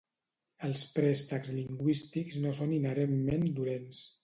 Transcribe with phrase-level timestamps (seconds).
[0.67, 4.05] Els préstecs lingüístics no són inherentment dolents.